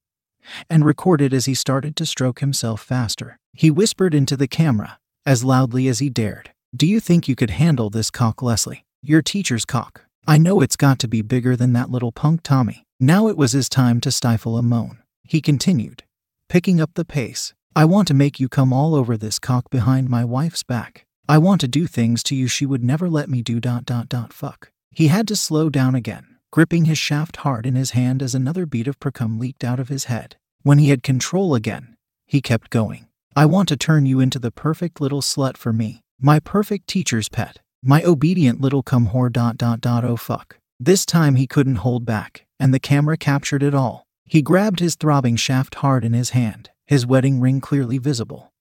and 0.68 0.84
recorded 0.84 1.32
as 1.32 1.44
he 1.44 1.54
started 1.54 1.94
to 1.96 2.06
stroke 2.06 2.40
himself 2.40 2.82
faster. 2.82 3.36
He 3.52 3.70
whispered 3.70 4.14
into 4.14 4.36
the 4.36 4.48
camera, 4.48 4.98
as 5.30 5.44
loudly 5.44 5.86
as 5.86 6.00
he 6.00 6.10
dared. 6.10 6.50
Do 6.74 6.88
you 6.88 6.98
think 6.98 7.28
you 7.28 7.36
could 7.36 7.50
handle 7.50 7.88
this 7.88 8.10
cock, 8.10 8.42
Leslie? 8.42 8.84
Your 9.00 9.22
teacher's 9.22 9.64
cock. 9.64 10.06
I 10.26 10.38
know 10.38 10.60
it's 10.60 10.74
got 10.74 10.98
to 10.98 11.06
be 11.06 11.22
bigger 11.22 11.54
than 11.54 11.72
that 11.74 11.88
little 11.88 12.10
punk 12.10 12.40
Tommy. 12.42 12.82
Now 12.98 13.28
it 13.28 13.36
was 13.36 13.52
his 13.52 13.68
time 13.68 14.00
to 14.00 14.10
stifle 14.10 14.58
a 14.58 14.62
moan. 14.62 14.98
He 15.22 15.40
continued, 15.40 16.02
picking 16.48 16.80
up 16.80 16.90
the 16.94 17.04
pace. 17.04 17.54
I 17.76 17.84
want 17.84 18.08
to 18.08 18.14
make 18.22 18.40
you 18.40 18.48
come 18.48 18.72
all 18.72 18.92
over 18.96 19.16
this 19.16 19.38
cock 19.38 19.70
behind 19.70 20.08
my 20.08 20.24
wife's 20.24 20.64
back. 20.64 21.06
I 21.28 21.38
want 21.38 21.60
to 21.60 21.68
do 21.68 21.86
things 21.86 22.24
to 22.24 22.34
you 22.34 22.48
she 22.48 22.66
would 22.66 22.82
never 22.82 23.08
let 23.08 23.28
me 23.28 23.40
do. 23.40 23.60
Dot 23.60 23.84
dot 23.84 24.08
dot 24.08 24.32
fuck. 24.32 24.72
He 24.90 25.06
had 25.06 25.28
to 25.28 25.36
slow 25.36 25.70
down 25.70 25.94
again, 25.94 26.38
gripping 26.50 26.86
his 26.86 26.98
shaft 26.98 27.36
hard 27.36 27.66
in 27.66 27.76
his 27.76 27.92
hand 27.92 28.20
as 28.20 28.34
another 28.34 28.66
bead 28.66 28.88
of 28.88 28.98
precum 28.98 29.38
leaked 29.38 29.62
out 29.62 29.78
of 29.78 29.90
his 29.90 30.06
head. 30.06 30.34
When 30.64 30.78
he 30.78 30.88
had 30.88 31.04
control 31.04 31.54
again, 31.54 31.94
he 32.26 32.40
kept 32.40 32.70
going. 32.70 33.06
I 33.36 33.46
want 33.46 33.68
to 33.68 33.76
turn 33.76 34.06
you 34.06 34.18
into 34.18 34.40
the 34.40 34.50
perfect 34.50 35.00
little 35.00 35.20
slut 35.20 35.56
for 35.56 35.72
me, 35.72 36.02
my 36.20 36.40
perfect 36.40 36.88
teacher's 36.88 37.28
pet, 37.28 37.58
my 37.80 38.02
obedient 38.02 38.60
little 38.60 38.82
cum 38.82 39.10
whore. 39.10 39.32
Dot 39.32 39.56
dot 39.56 39.80
dot. 39.80 40.04
Oh 40.04 40.16
fuck. 40.16 40.58
This 40.80 41.06
time 41.06 41.36
he 41.36 41.46
couldn't 41.46 41.76
hold 41.76 42.04
back, 42.04 42.44
and 42.58 42.74
the 42.74 42.80
camera 42.80 43.16
captured 43.16 43.62
it 43.62 43.74
all. 43.74 44.04
He 44.24 44.42
grabbed 44.42 44.80
his 44.80 44.96
throbbing 44.96 45.36
shaft 45.36 45.76
hard 45.76 46.04
in 46.04 46.12
his 46.12 46.30
hand, 46.30 46.70
his 46.86 47.06
wedding 47.06 47.40
ring 47.40 47.60
clearly 47.60 47.98
visible. 47.98 48.52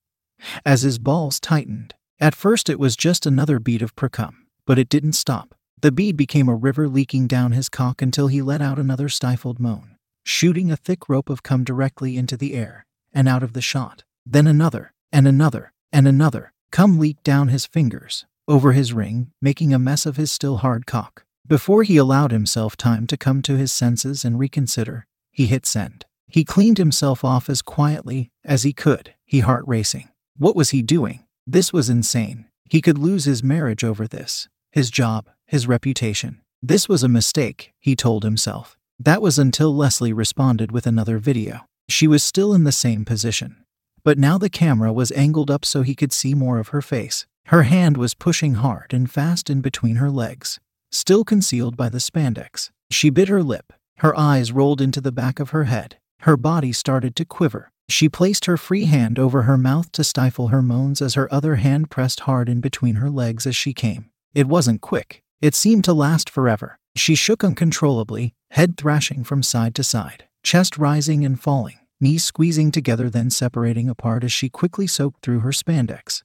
As 0.63 0.83
his 0.83 0.99
balls 0.99 1.39
tightened, 1.39 1.95
at 2.19 2.35
first 2.35 2.69
it 2.69 2.79
was 2.79 2.95
just 2.95 3.25
another 3.25 3.59
bead 3.59 3.81
of 3.81 3.95
precum, 3.95 4.35
but 4.65 4.77
it 4.77 4.89
didn't 4.89 5.13
stop. 5.13 5.55
The 5.81 5.91
bead 5.91 6.15
became 6.15 6.47
a 6.47 6.55
river 6.55 6.87
leaking 6.87 7.27
down 7.27 7.53
his 7.53 7.69
cock 7.69 8.01
until 8.01 8.27
he 8.27 8.41
let 8.41 8.61
out 8.61 8.77
another 8.77 9.09
stifled 9.09 9.59
moan, 9.59 9.95
shooting 10.23 10.69
a 10.71 10.77
thick 10.77 11.09
rope 11.09 11.29
of 11.29 11.41
cum 11.41 11.63
directly 11.63 12.17
into 12.17 12.37
the 12.37 12.53
air 12.53 12.85
and 13.11 13.27
out 13.27 13.41
of 13.41 13.53
the 13.53 13.61
shot. 13.61 14.03
Then 14.25 14.47
another, 14.47 14.93
and 15.11 15.27
another, 15.27 15.73
and 15.91 16.07
another. 16.07 16.53
Cum 16.71 16.99
leaked 16.99 17.23
down 17.23 17.47
his 17.47 17.65
fingers, 17.65 18.25
over 18.47 18.73
his 18.73 18.93
ring, 18.93 19.31
making 19.41 19.73
a 19.73 19.79
mess 19.79 20.05
of 20.05 20.17
his 20.17 20.31
still 20.31 20.57
hard 20.57 20.85
cock. 20.85 21.23
Before 21.47 21.81
he 21.83 21.97
allowed 21.97 22.31
himself 22.31 22.77
time 22.77 23.07
to 23.07 23.17
come 23.17 23.41
to 23.41 23.57
his 23.57 23.71
senses 23.71 24.23
and 24.23 24.37
reconsider, 24.37 25.07
he 25.31 25.47
hit 25.47 25.65
send. 25.65 26.05
He 26.27 26.43
cleaned 26.43 26.77
himself 26.77 27.23
off 27.23 27.49
as 27.49 27.63
quietly 27.63 28.29
as 28.45 28.61
he 28.61 28.71
could, 28.71 29.15
he 29.25 29.39
heart 29.39 29.63
racing. 29.65 30.09
What 30.37 30.55
was 30.55 30.69
he 30.69 30.83
doing? 30.83 31.25
This 31.47 31.73
was 31.73 31.89
insane. 31.89 32.45
He 32.69 32.81
could 32.81 32.99
lose 32.99 33.25
his 33.25 33.41
marriage 33.41 33.83
over 33.83 34.07
this, 34.07 34.47
his 34.71 34.91
job, 34.91 35.27
his 35.47 35.67
reputation. 35.67 36.41
This 36.61 36.87
was 36.87 37.01
a 37.01 37.09
mistake, 37.09 37.73
he 37.79 37.95
told 37.95 38.23
himself. 38.23 38.77
That 38.99 39.21
was 39.21 39.39
until 39.39 39.75
Leslie 39.75 40.13
responded 40.13 40.71
with 40.71 40.85
another 40.85 41.17
video. 41.17 41.61
She 41.87 42.07
was 42.07 42.21
still 42.21 42.53
in 42.53 42.63
the 42.63 42.71
same 42.71 43.05
position. 43.05 43.65
But 44.03 44.17
now 44.17 44.37
the 44.37 44.49
camera 44.49 44.91
was 44.93 45.11
angled 45.11 45.51
up 45.51 45.65
so 45.65 45.81
he 45.81 45.95
could 45.95 46.13
see 46.13 46.33
more 46.33 46.59
of 46.59 46.69
her 46.69 46.81
face. 46.81 47.25
Her 47.47 47.63
hand 47.63 47.97
was 47.97 48.13
pushing 48.13 48.55
hard 48.55 48.93
and 48.93 49.09
fast 49.09 49.49
in 49.49 49.61
between 49.61 49.95
her 49.95 50.11
legs, 50.11 50.59
still 50.91 51.23
concealed 51.23 51.75
by 51.75 51.89
the 51.89 51.97
spandex. 51.97 52.69
She 52.91 53.09
bit 53.09 53.27
her 53.27 53.41
lip. 53.43 53.73
Her 53.97 54.17
eyes 54.17 54.51
rolled 54.51 54.81
into 54.81 55.01
the 55.01 55.11
back 55.11 55.39
of 55.39 55.49
her 55.49 55.65
head. 55.65 55.97
Her 56.19 56.37
body 56.37 56.71
started 56.71 57.15
to 57.15 57.25
quiver. 57.25 57.71
She 57.89 58.07
placed 58.07 58.45
her 58.45 58.55
free 58.55 58.85
hand 58.85 59.17
over 59.17 59.43
her 59.43 59.57
mouth 59.57 59.91
to 59.93 60.03
stifle 60.03 60.49
her 60.49 60.61
moans 60.61 61.01
as 61.01 61.15
her 61.15 61.31
other 61.33 61.55
hand 61.55 61.89
pressed 61.89 62.21
hard 62.21 62.47
in 62.47 62.61
between 62.61 62.95
her 62.95 63.09
legs 63.09 63.47
as 63.47 63.55
she 63.55 63.73
came. 63.73 64.11
It 64.35 64.47
wasn't 64.47 64.81
quick. 64.81 65.23
It 65.41 65.55
seemed 65.55 65.85
to 65.85 65.93
last 65.93 66.29
forever. 66.29 66.77
She 66.95 67.15
shook 67.15 67.43
uncontrollably, 67.43 68.33
head 68.51 68.77
thrashing 68.77 69.23
from 69.23 69.41
side 69.41 69.73
to 69.75 69.83
side, 69.83 70.25
chest 70.43 70.77
rising 70.77 71.25
and 71.25 71.39
falling, 71.39 71.78
knees 71.99 72.23
squeezing 72.23 72.71
together 72.71 73.09
then 73.09 73.29
separating 73.29 73.89
apart 73.89 74.23
as 74.23 74.31
she 74.31 74.49
quickly 74.49 74.87
soaked 74.87 75.21
through 75.21 75.39
her 75.39 75.51
spandex. 75.51 76.23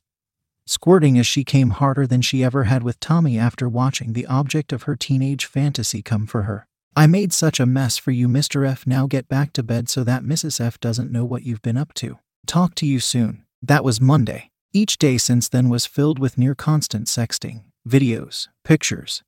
Squirting 0.67 1.19
as 1.19 1.27
she 1.27 1.45
came 1.45 1.71
harder 1.71 2.07
than 2.07 2.23
she 2.23 2.43
ever 2.43 2.65
had 2.65 2.83
with 2.83 3.01
Tommy 3.01 3.39
after 3.39 3.69
watching 3.69 4.13
the 4.13 4.27
object 4.27 4.73
of 4.73 4.85
her 4.85 4.97
teenage 4.97 5.45
fantasy 5.45 6.03
come 6.03 6.27
for 6.27 6.43
her. 6.43 6.67
I 6.97 7.07
made 7.07 7.33
such 7.33 7.59
a 7.59 7.67
mess 7.67 7.99
for 7.99 8.13
you, 8.13 8.29
Mr. 8.29 8.67
F. 8.67 8.87
Now 8.87 9.07
get 9.07 9.29
back 9.29 9.53
to 9.55 9.63
bed 9.63 9.89
so 9.89 10.05
that 10.05 10.23
Mrs. 10.23 10.61
F 10.61 10.79
doesn't 10.79 11.11
know 11.11 11.25
what 11.25 11.43
you've 11.43 11.63
been 11.63 11.77
up 11.77 11.93
to. 11.95 12.19
Talk 12.47 12.75
to 12.77 12.87
you 12.87 13.01
soon. 13.01 13.45
That 13.61 13.85
was 13.85 14.01
Monday. 14.01 14.51
Each 14.73 14.97
day 14.97 15.19
since 15.19 15.49
then 15.49 15.69
was 15.69 15.87
filled 15.87 16.19
with 16.19 16.39
near 16.39 16.55
constant 16.55 17.09
sexting, 17.09 17.63
videos, 17.89 18.49
pictures, 18.65 19.23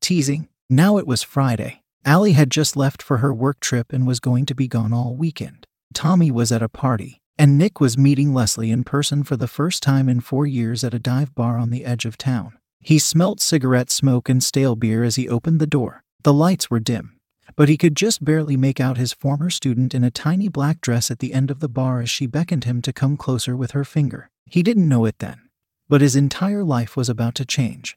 teasing. 0.00 0.48
Now 0.68 0.98
it 0.98 1.06
was 1.06 1.22
Friday. 1.22 1.82
Allie 2.04 2.32
had 2.32 2.50
just 2.50 2.76
left 2.76 3.02
for 3.02 3.18
her 3.18 3.32
work 3.32 3.60
trip 3.60 3.92
and 3.92 4.06
was 4.06 4.20
going 4.20 4.46
to 4.46 4.54
be 4.54 4.68
gone 4.68 4.92
all 4.92 5.14
weekend. 5.14 5.66
Tommy 5.94 6.30
was 6.30 6.52
at 6.52 6.62
a 6.62 6.68
party, 6.68 7.20
and 7.38 7.58
Nick 7.58 7.80
was 7.80 7.98
meeting 7.98 8.32
Leslie 8.32 8.70
in 8.70 8.84
person 8.84 9.24
for 9.24 9.36
the 9.36 9.48
first 9.48 9.82
time 9.82 10.08
in 10.08 10.20
four 10.20 10.46
years 10.46 10.84
at 10.84 10.94
a 10.94 10.98
dive 10.98 11.34
bar 11.34 11.58
on 11.58 11.70
the 11.70 11.84
edge 11.84 12.04
of 12.04 12.16
town. 12.16 12.58
He 12.80 12.98
smelt 12.98 13.40
cigarette 13.40 13.90
smoke 13.90 14.28
and 14.28 14.42
stale 14.42 14.76
beer 14.76 15.04
as 15.04 15.16
he 15.16 15.28
opened 15.28 15.60
the 15.60 15.66
door. 15.66 16.02
The 16.22 16.32
lights 16.32 16.70
were 16.70 16.80
dim, 16.80 17.18
but 17.56 17.68
he 17.68 17.76
could 17.76 17.96
just 17.96 18.24
barely 18.24 18.56
make 18.56 18.80
out 18.80 18.96
his 18.96 19.12
former 19.12 19.50
student 19.50 19.94
in 19.94 20.04
a 20.04 20.10
tiny 20.10 20.48
black 20.48 20.80
dress 20.80 21.10
at 21.10 21.18
the 21.18 21.34
end 21.34 21.50
of 21.50 21.60
the 21.60 21.68
bar 21.68 22.00
as 22.00 22.10
she 22.10 22.26
beckoned 22.26 22.64
him 22.64 22.80
to 22.82 22.92
come 22.92 23.16
closer 23.16 23.56
with 23.56 23.72
her 23.72 23.84
finger. 23.84 24.30
He 24.46 24.62
didn't 24.62 24.88
know 24.88 25.04
it 25.04 25.18
then, 25.18 25.40
but 25.88 26.00
his 26.00 26.16
entire 26.16 26.64
life 26.64 26.96
was 26.96 27.08
about 27.08 27.34
to 27.36 27.44
change. 27.44 27.96